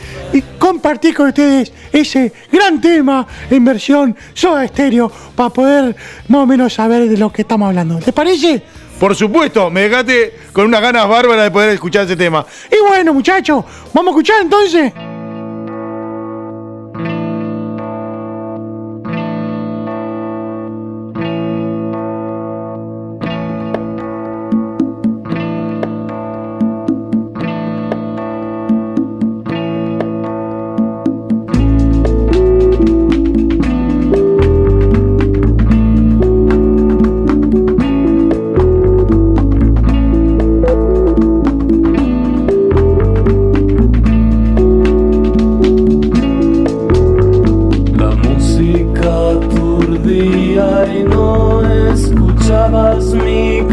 compartir 0.58 1.14
con 1.14 1.28
ustedes 1.28 1.72
ese 1.92 2.32
gran 2.50 2.80
tema 2.80 3.26
en 3.50 3.64
versión 3.64 4.16
Soda 4.34 4.66
Stereo 4.66 5.10
para 5.34 5.50
poder 5.50 5.96
más 6.28 6.42
o 6.42 6.46
menos 6.46 6.74
saber 6.74 7.08
de 7.08 7.16
lo 7.16 7.32
que 7.32 7.42
estamos 7.42 7.68
hablando. 7.68 8.00
¿Les 8.00 8.12
parece? 8.12 8.62
Por 8.98 9.14
supuesto, 9.14 9.70
me 9.70 9.82
dejaste 9.82 10.34
con 10.52 10.66
unas 10.66 10.80
ganas 10.80 11.08
bárbaras 11.08 11.44
de 11.44 11.50
poder 11.52 11.70
escuchar 11.70 12.04
ese 12.04 12.16
tema. 12.16 12.44
Y 12.70 12.84
bueno, 12.86 13.14
muchachos, 13.14 13.64
vamos 13.94 14.08
a 14.08 14.10
escuchar 14.10 14.42
entonces. 14.42 14.92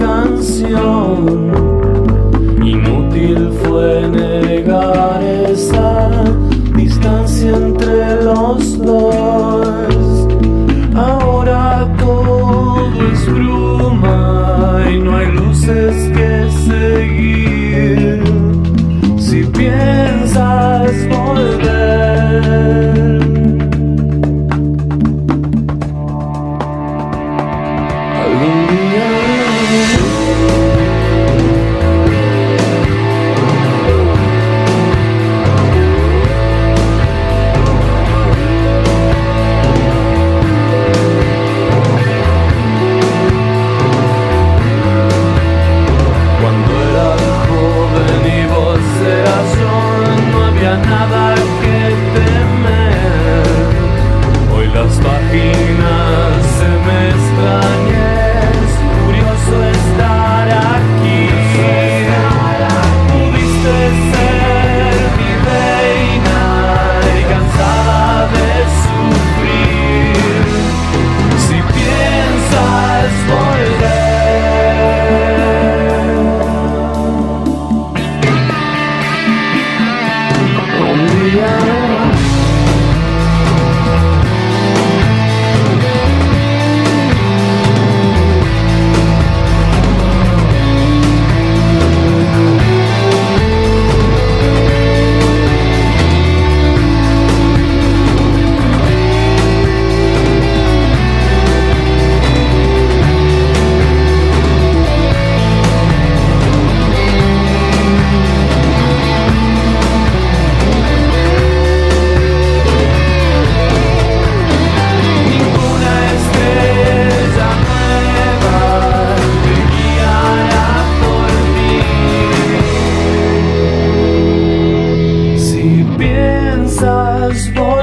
Canción. 0.06 1.45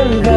longer 0.04 0.31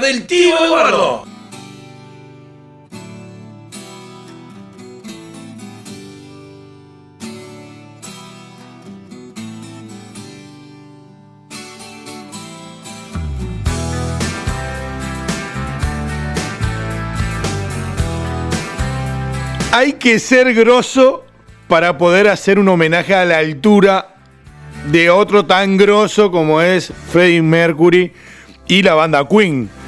del 0.00 0.26
tío 0.26 0.64
Eduardo. 0.64 1.24
Hay 19.72 19.94
que 19.94 20.18
ser 20.18 20.54
grosso 20.54 21.24
para 21.66 21.98
poder 21.98 22.28
hacer 22.28 22.58
un 22.58 22.68
homenaje 22.68 23.14
a 23.14 23.24
la 23.24 23.38
altura 23.38 24.16
de 24.90 25.10
otro 25.10 25.44
tan 25.46 25.76
grosso 25.76 26.30
como 26.30 26.60
es 26.60 26.92
Freddie 27.10 27.42
Mercury 27.42 28.12
y 28.68 28.82
la 28.82 28.94
banda 28.94 29.26
Queen. 29.26 29.81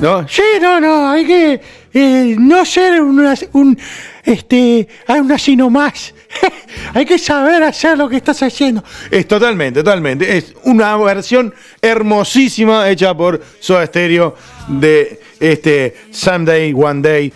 ¿No? 0.00 0.26
Sí, 0.28 0.42
no, 0.60 0.80
no, 0.80 1.10
hay 1.10 1.24
que 1.24 1.60
eh, 1.92 2.36
no 2.38 2.64
ser 2.64 3.00
una, 3.00 3.34
un, 3.52 3.78
este, 4.24 4.88
hay 5.06 5.20
un 5.20 5.30
así 5.30 5.56
nomás. 5.56 6.12
hay 6.94 7.06
que 7.06 7.18
saber 7.18 7.62
hacer 7.62 7.96
lo 7.96 8.08
que 8.08 8.16
estás 8.16 8.42
haciendo. 8.42 8.82
Es 9.10 9.28
totalmente, 9.28 9.80
totalmente. 9.80 10.36
Es 10.36 10.54
una 10.64 10.96
versión 10.96 11.54
hermosísima 11.80 12.88
hecha 12.90 13.16
por 13.16 13.40
Soda 13.60 13.86
Stereo 13.86 14.36
de 14.68 15.20
este 15.38 15.96
Someday, 16.10 16.74
One 16.74 17.00
Day, 17.02 17.32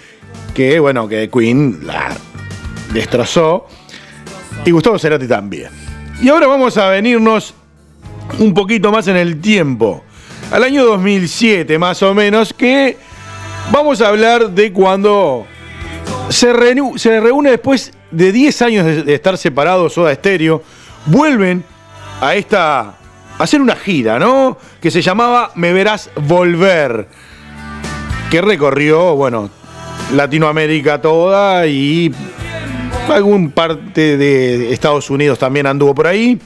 que 0.55 0.81
bueno, 0.81 1.09
que 1.09 1.31
Queen 1.31 1.87
la 1.87 2.17
destrozó. 2.93 3.67
Y 4.65 4.73
Gustavo 4.73 4.99
Cerati 4.99 5.29
también. 5.29 5.71
Y 6.21 6.29
ahora 6.29 6.49
vamos 6.49 6.77
a 6.77 6.89
venirnos 6.89 7.55
un 8.39 8.53
poquito 8.53 8.91
más 8.91 9.07
en 9.07 9.17
el 9.17 9.41
tiempo. 9.41 10.05
Al 10.51 10.65
año 10.65 10.85
2007 10.85 11.79
más 11.79 12.03
o 12.03 12.15
menos, 12.15 12.55
que 12.55 12.97
vamos 13.71 14.01
a 14.01 14.09
hablar 14.09 14.51
de 14.51 14.73
cuando 14.73 15.47
se, 16.31 16.53
reúne, 16.53 17.51
después 17.51 17.93
de 18.11 18.33
10 18.33 18.63
años 18.63 18.87
de, 18.87 19.03
de 19.03 19.15
estar 19.15 19.37
separados 19.37 19.93
Soda 19.93 20.15
Stereo, 20.15 20.63
vuelven 21.07 21.65
a 22.21 22.35
esta 22.35 22.81
a 23.39 23.45
hacer 23.45 23.61
una 23.61 23.77
gira, 23.77 24.19
¿no? 24.19 24.59
Que 24.81 24.91
se 24.91 25.03
llamaba 25.03 25.53
Me 25.55 25.73
verás 25.73 26.11
volver, 26.17 27.09
que 28.31 28.41
recorrió, 28.41 29.15
bueno, 29.15 29.51
Latinoamérica 30.13 31.01
toda 31.01 31.67
y 31.67 32.13
algún 33.09 33.51
parte 33.53 34.17
de 34.17 34.73
Estados 34.73 35.11
Unidos 35.11 35.39
también 35.39 35.67
anduvo 35.67 35.95
por 35.95 36.07
ahí. 36.07 36.39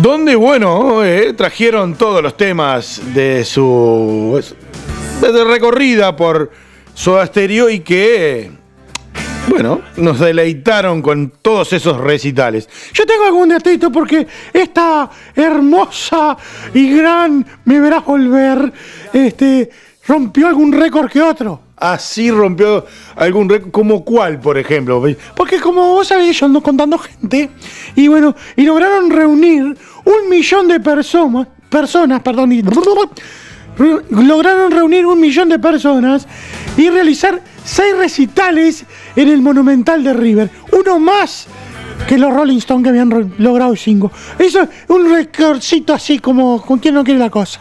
Donde, 0.00 0.34
bueno, 0.34 1.04
eh, 1.04 1.32
trajeron 1.34 1.94
todos 1.94 2.22
los 2.22 2.36
temas 2.36 3.00
de 3.14 3.44
su 3.44 4.42
de 5.20 5.44
recorrida 5.44 6.14
por 6.16 6.50
Soda 6.92 7.24
Stereo 7.26 7.70
y 7.70 7.80
que, 7.80 8.50
bueno, 9.48 9.80
nos 9.96 10.18
deleitaron 10.18 11.00
con 11.00 11.32
todos 11.40 11.72
esos 11.72 11.96
recitales. 11.98 12.68
Yo 12.92 13.06
tengo 13.06 13.24
algún 13.24 13.48
datito 13.48 13.90
porque 13.90 14.26
esta 14.52 15.08
hermosa 15.34 16.36
y 16.74 16.96
gran 16.96 17.46
me 17.64 17.80
verás 17.80 18.04
volver, 18.04 18.72
este, 19.12 19.70
rompió 20.06 20.48
algún 20.48 20.72
récord 20.72 21.08
que 21.10 21.22
otro. 21.22 21.63
Así 21.76 22.30
rompió 22.30 22.86
algún 23.16 23.48
récord, 23.48 23.70
como 23.72 24.04
cuál, 24.04 24.38
por 24.40 24.56
ejemplo. 24.56 25.02
Porque 25.36 25.60
como 25.60 25.94
vos 25.94 26.08
sabés, 26.08 26.38
yo 26.38 26.46
ando 26.46 26.62
contando 26.62 26.98
gente, 26.98 27.50
y 27.96 28.08
bueno, 28.08 28.34
y 28.56 28.62
lograron 28.62 29.10
reunir 29.10 29.76
un 30.04 30.28
millón 30.30 30.68
de 30.68 30.78
personas, 30.80 31.48
personas, 31.68 32.22
perdón, 32.22 32.52
y 32.52 32.62
lograron 34.10 34.70
reunir 34.70 35.04
un 35.04 35.20
millón 35.20 35.48
de 35.48 35.58
personas 35.58 36.28
y 36.76 36.90
realizar 36.90 37.42
seis 37.64 37.96
recitales 37.96 38.84
en 39.16 39.28
el 39.28 39.42
Monumental 39.42 40.04
de 40.04 40.12
River. 40.12 40.50
Uno 40.72 41.00
más 41.00 41.48
que 42.08 42.18
los 42.18 42.32
Rolling 42.32 42.58
Stones 42.58 42.84
que 42.84 42.90
habían 42.90 43.34
logrado 43.38 43.74
cinco. 43.74 44.12
Eso 44.38 44.62
es 44.62 44.68
un 44.88 45.10
recordcito 45.10 45.92
así 45.92 46.18
como 46.18 46.62
con 46.62 46.78
quien 46.78 46.94
no 46.94 47.02
quiere 47.02 47.18
la 47.18 47.30
cosa. 47.30 47.60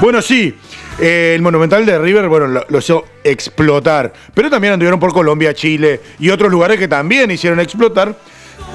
Bueno, 0.00 0.22
sí. 0.22 0.54
Eh, 1.00 1.32
el 1.34 1.42
Monumental 1.42 1.86
de 1.86 1.98
River, 1.98 2.28
bueno, 2.28 2.46
lo, 2.46 2.78
hizo 2.78 3.06
explotar. 3.24 4.12
Pero 4.34 4.50
también 4.50 4.74
anduvieron 4.74 5.00
por 5.00 5.12
Colombia, 5.12 5.54
Chile 5.54 6.00
y 6.18 6.30
otros 6.30 6.50
lugares 6.50 6.78
que 6.78 6.88
también 6.88 7.30
hicieron 7.30 7.58
explotar. 7.60 8.14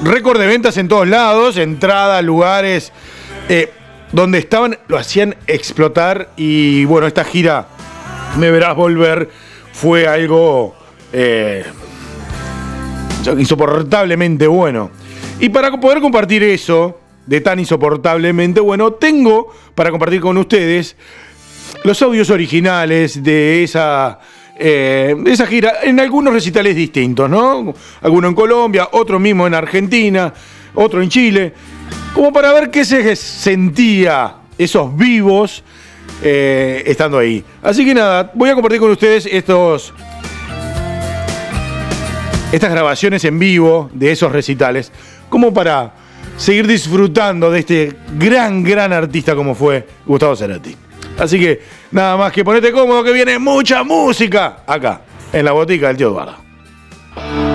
Récord 0.04 0.40
de 0.40 0.48
ventas 0.48 0.78
en 0.78 0.88
todos 0.88 1.08
lados, 1.08 1.58
entradas, 1.58 2.24
lugares 2.24 2.92
eh, 3.48 3.72
donde 4.12 4.40
estaban, 4.40 4.78
lo 4.88 4.98
hacían 4.98 5.36
explotar. 5.46 6.30
Y 6.36 6.86
bueno, 6.86 7.06
esta 7.06 7.24
gira, 7.24 7.68
me 8.40 8.50
verás 8.50 8.76
volver, 8.76 9.30
fue 9.72 10.08
algo 10.08 10.76
eh, 11.14 11.64
insoportablemente 13.38 14.48
bueno. 14.48 14.90
Y 15.40 15.50
para 15.50 15.80
poder 15.80 16.02
compartir 16.02 16.42
eso, 16.42 17.00
de 17.26 17.42
tan 17.42 17.60
insoportablemente 17.60 18.60
bueno, 18.60 18.94
tengo 18.94 19.54
para 19.76 19.92
compartir 19.92 20.22
con 20.22 20.38
ustedes 20.38 20.96
los 21.84 22.02
audios 22.02 22.30
originales 22.30 23.22
de 23.24 23.64
esa, 23.64 24.20
eh, 24.58 25.16
de 25.18 25.32
esa 25.32 25.46
gira 25.48 25.74
en 25.84 26.00
algunos 26.00 26.34
recitales 26.34 26.76
distintos, 26.76 27.30
¿no? 27.30 27.74
Alguno 28.02 28.28
en 28.28 28.36
Colombia, 28.36 28.90
otro 28.92 29.20
mismo 29.20 29.46
en 29.48 29.54
Argentina, 29.54 30.34
otro 30.74 31.02
en 31.02 31.10
Chile, 31.10 31.54
como 32.14 32.32
para 32.32 32.54
ver 32.54 32.72
qué 32.72 32.86
se 32.86 33.16
sentía 33.16 34.36
esos 34.58 34.96
vivos 34.96 35.64
eh, 36.24 36.84
estando 36.86 37.18
ahí. 37.18 37.44
Así 37.62 37.86
que 37.86 37.94
nada, 37.94 38.32
voy 38.34 38.50
a 38.50 38.54
compartir 38.54 38.80
con 38.80 38.92
ustedes 38.92 39.26
estos 39.26 39.94
estas 42.52 42.72
grabaciones 42.72 43.26
en 43.26 43.38
vivo 43.38 43.90
de 43.94 44.12
esos 44.12 44.32
recitales, 44.32 44.92
como 45.30 45.54
para 45.54 45.94
seguir 46.38 46.68
disfrutando 46.68 47.52
de 47.52 47.60
este 47.60 47.96
gran, 48.18 48.64
gran 48.64 48.94
artista 48.94 49.36
como 49.36 49.56
fue 49.56 49.86
Gustavo 50.06 50.36
Cerati. 50.36 50.85
Así 51.18 51.40
que 51.40 51.62
nada 51.92 52.18
más 52.18 52.32
que 52.32 52.44
ponete 52.44 52.72
cómodo 52.72 53.04
que 53.04 53.14
viene 53.14 53.40
mucha 53.40 53.84
música 53.84 54.58
acá, 54.68 55.02
en 55.32 55.46
la 55.46 55.52
botica 55.54 55.88
del 55.88 55.98
tío 55.98 56.10
Eduardo. 56.10 57.55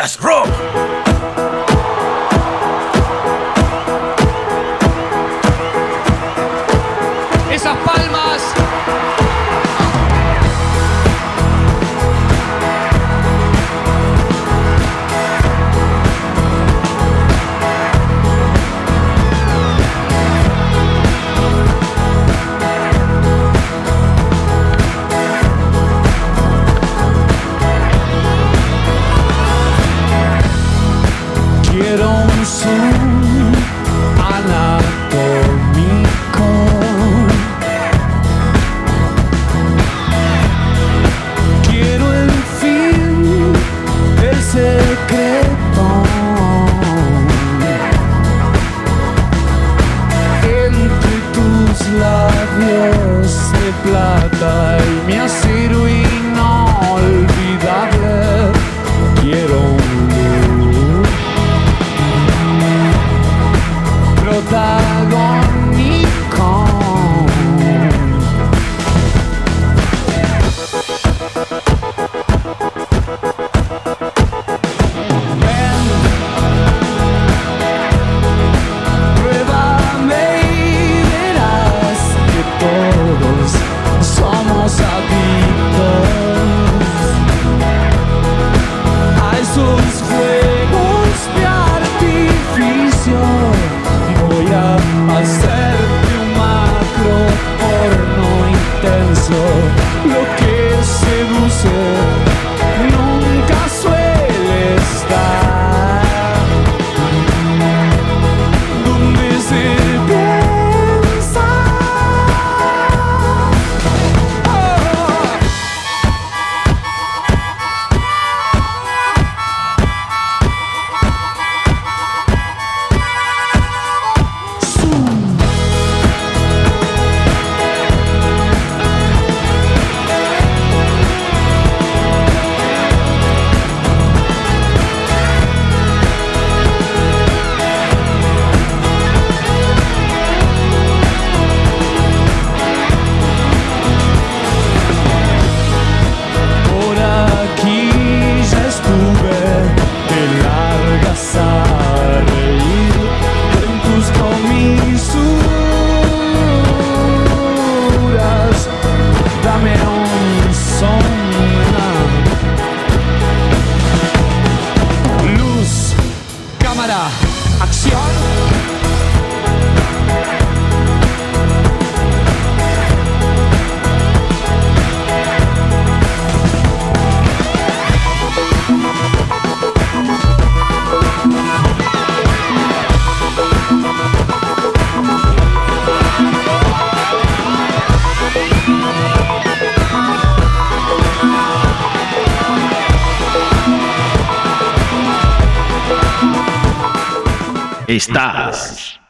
Díaz 0.00 0.16
Rock. 0.22 0.99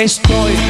Estoy 0.00 0.69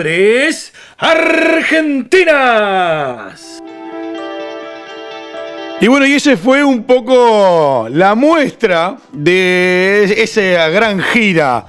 Cumbres 0.00 0.72
Argentinas. 0.96 2.30
Y 5.78 5.88
bueno, 5.88 6.06
y 6.06 6.14
ese 6.14 6.38
fue 6.38 6.64
un 6.64 6.84
poco 6.84 7.86
la 7.90 8.14
muestra 8.14 8.96
de 9.12 10.04
esa 10.16 10.70
gran 10.70 11.02
gira. 11.02 11.66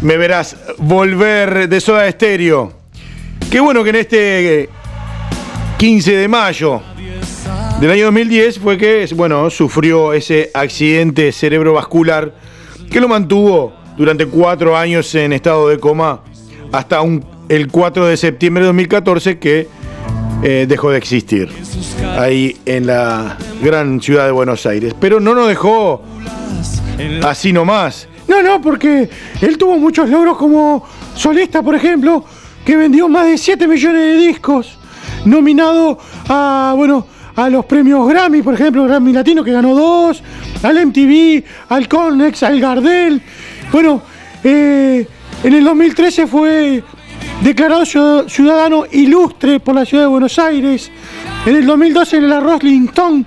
Me 0.00 0.16
verás 0.16 0.56
volver 0.78 1.68
de 1.68 1.80
Soda 1.80 2.06
Estéreo. 2.06 2.72
Qué 3.50 3.58
bueno 3.58 3.82
que 3.82 3.90
en 3.90 3.96
este 3.96 4.68
15 5.78 6.16
de 6.16 6.28
mayo 6.28 6.82
del 7.80 7.90
año 7.90 8.04
2010 8.04 8.60
fue 8.60 8.78
que, 8.78 9.08
bueno, 9.16 9.50
sufrió 9.50 10.12
ese 10.12 10.52
accidente 10.54 11.32
cerebrovascular 11.32 12.32
que 12.88 13.00
lo 13.00 13.08
mantuvo 13.08 13.72
durante 13.96 14.24
cuatro 14.26 14.76
años 14.76 15.12
en 15.16 15.32
estado 15.32 15.68
de 15.68 15.80
coma 15.80 16.20
hasta 16.76 16.98
el 17.48 17.68
4 17.68 18.06
de 18.06 18.16
septiembre 18.16 18.62
de 18.62 18.66
2014 18.66 19.38
que 19.38 19.68
eh, 20.42 20.66
dejó 20.68 20.90
de 20.90 20.98
existir 20.98 21.48
ahí 22.18 22.56
en 22.66 22.86
la 22.86 23.38
gran 23.62 24.00
ciudad 24.00 24.26
de 24.26 24.32
Buenos 24.32 24.66
Aires. 24.66 24.94
Pero 24.98 25.20
no 25.20 25.34
nos 25.34 25.48
dejó 25.48 26.02
así 27.22 27.52
nomás. 27.52 28.08
No, 28.26 28.42
no, 28.42 28.60
porque 28.60 29.08
él 29.40 29.58
tuvo 29.58 29.78
muchos 29.78 30.08
logros 30.08 30.36
como 30.36 30.84
solista, 31.14 31.62
por 31.62 31.74
ejemplo, 31.74 32.24
que 32.64 32.76
vendió 32.76 33.08
más 33.08 33.26
de 33.26 33.38
7 33.38 33.68
millones 33.68 34.00
de 34.00 34.26
discos, 34.26 34.78
nominado 35.24 35.98
a, 36.28 36.74
bueno, 36.76 37.06
a 37.36 37.48
los 37.50 37.64
premios 37.66 38.08
Grammy, 38.08 38.42
por 38.42 38.54
ejemplo, 38.54 38.84
Grammy 38.84 39.12
Latino, 39.12 39.44
que 39.44 39.52
ganó 39.52 39.74
dos, 39.74 40.22
al 40.62 40.86
MTV, 40.86 41.44
al 41.68 41.86
Connex, 41.88 42.42
al 42.42 42.60
Gardel. 42.60 43.22
Bueno, 43.70 44.02
eh, 44.42 45.06
en 45.44 45.52
el 45.52 45.64
2013 45.64 46.26
fue 46.26 46.82
declarado 47.42 47.84
ciudad- 47.84 48.26
ciudadano 48.28 48.84
ilustre 48.90 49.60
por 49.60 49.74
la 49.74 49.84
ciudad 49.84 50.04
de 50.04 50.08
Buenos 50.08 50.38
Aires. 50.38 50.90
En 51.46 51.56
el 51.56 51.66
2012 51.66 52.16
en 52.16 52.28
la 52.28 52.40
Rolling 52.40 52.86
Stone 52.88 53.24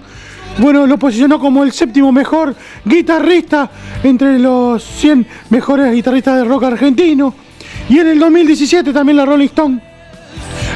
bueno, 0.59 0.87
lo 0.87 0.97
posicionó 0.97 1.39
como 1.39 1.63
el 1.63 1.71
séptimo 1.71 2.11
mejor 2.11 2.55
guitarrista 2.83 3.69
entre 4.03 4.39
los 4.39 4.83
100 4.83 5.27
mejores 5.51 5.93
guitarristas 5.93 6.37
de 6.37 6.45
rock 6.45 6.63
argentino. 6.63 7.33
Y 7.89 7.99
en 7.99 8.07
el 8.07 8.19
2017 8.19 8.91
también 8.91 9.17
la 9.17 9.25
Rolling 9.25 9.45
Stone 9.45 9.79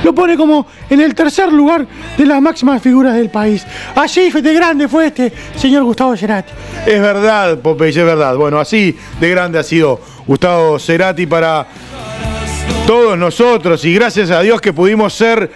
lo 0.04 0.14
pone 0.14 0.38
como 0.38 0.68
en 0.90 1.02
el 1.02 1.14
tercer 1.16 1.52
lugar 1.52 1.86
de 2.18 2.26
las 2.26 2.42
máximas 2.42 2.82
figuras 2.82 3.16
del 3.16 3.30
país. 3.30 3.66
Así 3.96 4.30
de 4.30 4.54
grande 4.54 4.88
fue 4.88 5.08
este 5.08 5.32
señor 5.56 5.84
Gustavo 5.84 6.16
Cerati. 6.16 6.52
Es 6.86 7.02
verdad, 7.02 7.60
Popeye, 7.60 7.90
es 8.00 8.06
verdad. 8.06 8.36
Bueno, 8.36 8.60
así 8.60 8.98
de 9.20 9.30
grande 9.30 9.60
ha 9.60 9.64
sido 9.64 10.00
Gustavo 10.26 10.80
Cerati 10.80 11.26
para 11.26 11.68
todos 12.88 13.18
nosotros 13.18 13.84
y 13.86 13.94
gracias 13.94 14.32
a 14.32 14.42
Dios 14.42 14.60
que 14.60 14.74
pudimos 14.74 15.14
ser 15.14 15.52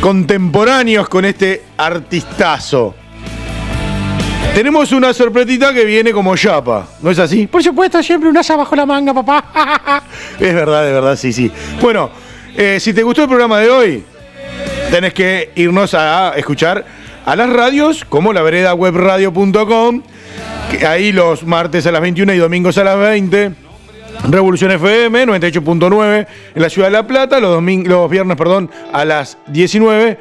contemporáneos 0.00 1.08
con 1.08 1.24
este 1.24 1.64
artistazo. 1.76 2.94
Tenemos 4.54 4.90
una 4.92 5.14
sorpresita 5.14 5.72
que 5.72 5.84
viene 5.84 6.12
como 6.12 6.36
chapa, 6.36 6.88
¿no 7.00 7.10
es 7.10 7.18
así? 7.18 7.46
Por 7.46 7.62
supuesto, 7.62 8.02
siempre 8.02 8.28
un 8.28 8.36
asa 8.36 8.56
bajo 8.56 8.74
la 8.74 8.86
manga, 8.86 9.14
papá. 9.14 10.02
Es 10.40 10.54
verdad, 10.54 10.84
de 10.84 10.92
verdad, 10.92 11.16
sí, 11.16 11.32
sí. 11.32 11.50
Bueno, 11.80 12.10
eh, 12.58 12.80
si 12.80 12.92
te 12.92 13.04
gustó 13.04 13.22
el 13.22 13.28
programa 13.28 13.60
de 13.60 13.70
hoy, 13.70 14.04
tenés 14.90 15.14
que 15.14 15.52
irnos 15.54 15.94
a 15.94 16.32
escuchar 16.36 16.84
a 17.24 17.36
las 17.36 17.48
radios 17.50 18.04
como 18.04 18.32
la 18.32 18.42
vereda 18.42 18.74
webradio.com, 18.74 20.02
ahí 20.84 21.12
los 21.12 21.44
martes 21.44 21.86
a 21.86 21.92
las 21.92 22.02
21 22.02 22.34
y 22.34 22.38
domingos 22.38 22.76
a 22.78 22.84
las 22.84 22.98
20. 22.98 23.52
Revolución 24.28 24.72
FM 24.72 25.26
98.9 25.26 26.26
en 26.56 26.62
la 26.62 26.68
ciudad 26.68 26.88
de 26.88 26.92
La 26.92 27.06
Plata, 27.06 27.38
los, 27.38 27.62
los 27.62 28.10
viernes 28.10 28.36
perdón, 28.36 28.68
a 28.92 29.04
las 29.04 29.38
19. 29.46 30.18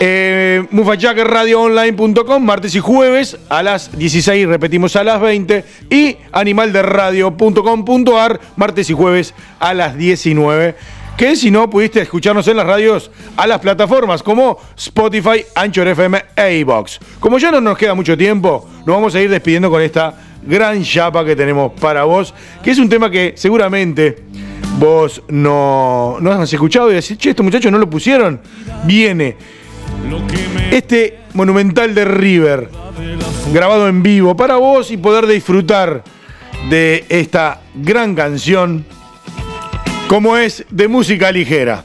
Eh, 0.00 0.64
mufachaqueradioonline.com, 0.70 2.44
martes 2.44 2.76
y 2.76 2.78
jueves 2.78 3.36
a 3.48 3.64
las 3.64 3.98
16, 3.98 4.46
repetimos 4.46 4.94
a 4.94 5.02
las 5.02 5.20
20. 5.20 5.64
Y 5.90 6.18
animalderadio.com.ar, 6.30 8.38
martes 8.54 8.90
y 8.90 8.92
jueves 8.92 9.34
a 9.58 9.74
las 9.74 9.96
19. 9.96 10.76
Que 11.18 11.34
si 11.34 11.50
no 11.50 11.68
pudiste 11.68 12.00
escucharnos 12.00 12.46
en 12.46 12.56
las 12.56 12.64
radios, 12.64 13.10
a 13.36 13.48
las 13.48 13.58
plataformas 13.58 14.22
como 14.22 14.56
Spotify, 14.76 15.44
Anchor 15.52 15.88
FM 15.88 16.22
e 16.36 16.58
iVox. 16.60 17.00
Como 17.18 17.40
ya 17.40 17.50
no 17.50 17.60
nos 17.60 17.76
queda 17.76 17.92
mucho 17.94 18.16
tiempo, 18.16 18.68
nos 18.86 18.94
vamos 18.94 19.16
a 19.16 19.20
ir 19.20 19.28
despidiendo 19.28 19.68
con 19.68 19.82
esta 19.82 20.14
gran 20.46 20.80
chapa 20.84 21.24
que 21.24 21.34
tenemos 21.34 21.72
para 21.80 22.04
vos, 22.04 22.32
que 22.62 22.70
es 22.70 22.78
un 22.78 22.88
tema 22.88 23.10
que 23.10 23.34
seguramente 23.36 24.22
vos 24.78 25.20
no, 25.26 26.18
no 26.20 26.30
has 26.30 26.52
escuchado 26.52 26.88
y 26.92 26.94
decís, 26.94 27.18
che, 27.18 27.30
estos 27.30 27.42
muchachos 27.42 27.72
no 27.72 27.78
lo 27.78 27.90
pusieron. 27.90 28.40
Viene 28.84 29.36
este 30.70 31.18
monumental 31.34 31.96
de 31.96 32.04
River, 32.04 32.70
grabado 33.52 33.88
en 33.88 34.04
vivo 34.04 34.36
para 34.36 34.54
vos 34.54 34.92
y 34.92 34.96
poder 34.96 35.26
disfrutar 35.26 36.04
de 36.70 37.04
esta 37.08 37.62
gran 37.74 38.14
canción 38.14 38.86
como 40.08 40.38
es 40.38 40.64
de 40.70 40.88
música 40.88 41.30
ligera. 41.30 41.84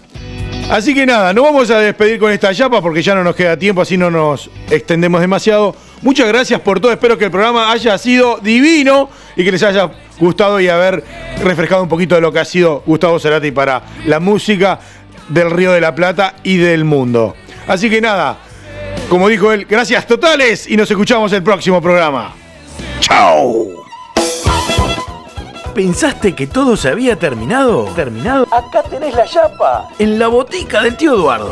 Así 0.72 0.94
que 0.94 1.06
nada, 1.06 1.34
nos 1.34 1.44
vamos 1.44 1.70
a 1.70 1.80
despedir 1.80 2.18
con 2.18 2.32
esta 2.32 2.56
chapa 2.56 2.82
porque 2.82 3.02
ya 3.02 3.14
no 3.14 3.24
nos 3.24 3.36
queda 3.36 3.58
tiempo, 3.58 3.82
así 3.82 3.98
no 3.98 4.10
nos 4.10 4.50
extendemos 4.72 5.20
demasiado. 5.20 5.76
Muchas 6.02 6.28
gracias 6.30 6.62
por 6.62 6.80
todo, 6.80 6.92
espero 6.92 7.18
que 7.18 7.26
el 7.26 7.32
programa 7.32 7.72
haya 7.72 7.98
sido 7.98 8.40
divino 8.42 9.10
y 9.36 9.44
que 9.44 9.52
les 9.52 9.62
haya 9.62 9.92
gustado 10.20 10.60
y 10.62 10.70
haber 10.70 11.04
refrescado 11.44 11.84
un 11.84 11.90
poquito 11.90 12.16
de 12.16 12.22
lo 12.22 12.32
que 12.32 12.40
ha 12.40 12.46
sido 12.46 12.82
Gustavo 12.86 13.20
Cerati 13.20 13.52
para 13.52 13.84
la 14.06 14.22
música 14.22 14.80
del 15.28 15.52
Río 15.52 15.74
de 15.74 15.82
la 15.82 15.94
Plata 15.94 16.36
y 16.44 16.58
del 16.58 16.86
mundo. 16.86 17.36
Así 17.68 17.90
que 17.90 18.00
nada, 18.00 18.38
como 19.10 19.28
dijo 19.28 19.52
él, 19.52 19.66
gracias 19.70 20.08
totales 20.08 20.68
y 20.70 20.78
nos 20.78 20.90
escuchamos 20.90 21.34
el 21.34 21.44
próximo 21.44 21.82
programa. 21.82 22.34
¡Chao! 23.02 23.83
¿Pensaste 25.74 26.36
que 26.36 26.46
todo 26.46 26.78
se 26.78 26.90
había 26.90 27.18
terminado? 27.18 27.86
¿Terminado? 27.96 28.48
Acá 28.52 28.84
tenés 28.84 29.16
la 29.16 29.26
chapa. 29.26 29.88
En 29.98 30.20
la 30.20 30.28
botica 30.28 30.84
del 30.84 30.96
tío 30.96 31.16
Eduardo. 31.16 31.52